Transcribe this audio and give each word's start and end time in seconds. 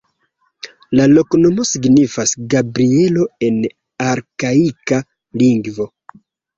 La 0.99 1.05
loknomo 1.11 1.65
signifas 1.73 2.35
Gabrielo 2.55 3.29
en 3.51 3.63
arkaika 4.09 5.05
lingvo. 5.47 5.93